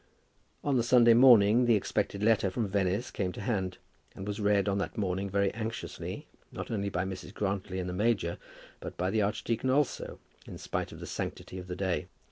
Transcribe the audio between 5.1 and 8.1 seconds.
very anxiously, not only by Mrs. Grantly and the